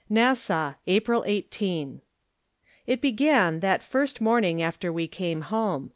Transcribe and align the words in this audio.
J 0.09 0.15
Nassau, 0.15 0.73
April 0.87 1.23
18. 1.27 2.01
It 2.87 3.01
began 3.01 3.59
that 3.59 3.83
first 3.83 4.19
morning 4.19 4.59
after 4.59 4.91
we 4.91 5.07
came 5.07 5.41
home. 5.41 5.89